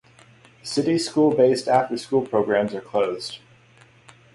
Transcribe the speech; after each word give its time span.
City 0.63 0.97
school-based 0.97 1.67
afterschool 1.67 2.27
programs 2.27 2.73
are 2.73 2.81
closed. 2.81 3.37